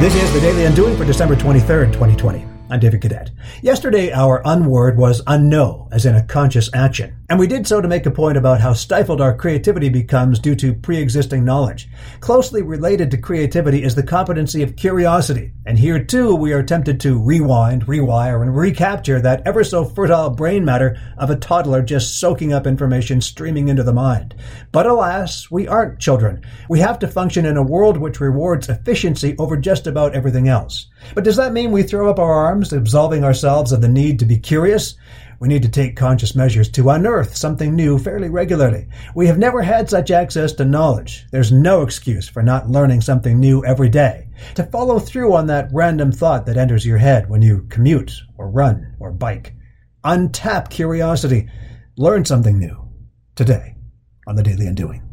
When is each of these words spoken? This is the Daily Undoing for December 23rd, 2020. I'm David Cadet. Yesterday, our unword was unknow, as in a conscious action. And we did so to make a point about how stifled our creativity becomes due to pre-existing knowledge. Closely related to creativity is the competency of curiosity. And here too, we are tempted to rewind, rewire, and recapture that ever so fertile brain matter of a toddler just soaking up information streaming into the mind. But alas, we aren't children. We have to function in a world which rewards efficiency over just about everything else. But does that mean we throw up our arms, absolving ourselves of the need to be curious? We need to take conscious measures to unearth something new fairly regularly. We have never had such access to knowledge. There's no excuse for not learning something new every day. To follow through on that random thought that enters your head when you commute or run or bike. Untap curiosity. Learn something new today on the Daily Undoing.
This 0.00 0.14
is 0.14 0.32
the 0.32 0.38
Daily 0.38 0.64
Undoing 0.64 0.96
for 0.96 1.04
December 1.04 1.34
23rd, 1.34 1.92
2020. 1.92 2.46
I'm 2.70 2.78
David 2.78 3.00
Cadet. 3.00 3.32
Yesterday, 3.62 4.12
our 4.12 4.40
unword 4.44 4.94
was 4.94 5.22
unknow, 5.24 5.88
as 5.90 6.06
in 6.06 6.14
a 6.14 6.22
conscious 6.22 6.70
action. 6.72 7.17
And 7.30 7.38
we 7.38 7.46
did 7.46 7.66
so 7.66 7.82
to 7.82 7.88
make 7.88 8.06
a 8.06 8.10
point 8.10 8.38
about 8.38 8.62
how 8.62 8.72
stifled 8.72 9.20
our 9.20 9.36
creativity 9.36 9.90
becomes 9.90 10.38
due 10.38 10.54
to 10.54 10.72
pre-existing 10.72 11.44
knowledge. 11.44 11.86
Closely 12.20 12.62
related 12.62 13.10
to 13.10 13.18
creativity 13.18 13.82
is 13.82 13.94
the 13.94 14.02
competency 14.02 14.62
of 14.62 14.76
curiosity. 14.76 15.52
And 15.66 15.78
here 15.78 16.02
too, 16.02 16.34
we 16.34 16.54
are 16.54 16.62
tempted 16.62 17.00
to 17.00 17.22
rewind, 17.22 17.84
rewire, 17.84 18.40
and 18.40 18.56
recapture 18.56 19.20
that 19.20 19.42
ever 19.46 19.62
so 19.62 19.84
fertile 19.84 20.30
brain 20.30 20.64
matter 20.64 20.98
of 21.18 21.28
a 21.28 21.36
toddler 21.36 21.82
just 21.82 22.18
soaking 22.18 22.54
up 22.54 22.66
information 22.66 23.20
streaming 23.20 23.68
into 23.68 23.82
the 23.82 23.92
mind. 23.92 24.34
But 24.72 24.86
alas, 24.86 25.50
we 25.50 25.68
aren't 25.68 26.00
children. 26.00 26.46
We 26.70 26.78
have 26.78 26.98
to 27.00 27.08
function 27.08 27.44
in 27.44 27.58
a 27.58 27.62
world 27.62 27.98
which 27.98 28.20
rewards 28.20 28.70
efficiency 28.70 29.36
over 29.38 29.58
just 29.58 29.86
about 29.86 30.14
everything 30.14 30.48
else. 30.48 30.86
But 31.14 31.24
does 31.24 31.36
that 31.36 31.52
mean 31.52 31.72
we 31.72 31.82
throw 31.82 32.08
up 32.08 32.18
our 32.18 32.32
arms, 32.32 32.72
absolving 32.72 33.22
ourselves 33.22 33.70
of 33.70 33.82
the 33.82 33.88
need 33.88 34.18
to 34.20 34.24
be 34.24 34.38
curious? 34.38 34.96
We 35.40 35.48
need 35.48 35.62
to 35.62 35.68
take 35.68 35.96
conscious 35.96 36.34
measures 36.34 36.68
to 36.70 36.90
unearth 36.90 37.36
something 37.36 37.74
new 37.74 37.98
fairly 37.98 38.28
regularly. 38.28 38.88
We 39.14 39.28
have 39.28 39.38
never 39.38 39.62
had 39.62 39.88
such 39.88 40.10
access 40.10 40.52
to 40.54 40.64
knowledge. 40.64 41.26
There's 41.30 41.52
no 41.52 41.82
excuse 41.82 42.28
for 42.28 42.42
not 42.42 42.68
learning 42.68 43.02
something 43.02 43.38
new 43.38 43.64
every 43.64 43.88
day. 43.88 44.30
To 44.56 44.64
follow 44.64 44.98
through 44.98 45.34
on 45.34 45.46
that 45.46 45.70
random 45.72 46.10
thought 46.10 46.46
that 46.46 46.56
enters 46.56 46.84
your 46.84 46.98
head 46.98 47.30
when 47.30 47.42
you 47.42 47.66
commute 47.70 48.12
or 48.36 48.50
run 48.50 48.96
or 48.98 49.12
bike. 49.12 49.54
Untap 50.04 50.70
curiosity. 50.70 51.48
Learn 51.96 52.24
something 52.24 52.58
new 52.58 52.88
today 53.36 53.76
on 54.26 54.34
the 54.34 54.42
Daily 54.42 54.66
Undoing. 54.66 55.07